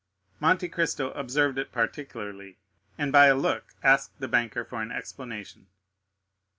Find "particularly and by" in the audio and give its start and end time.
1.71-3.27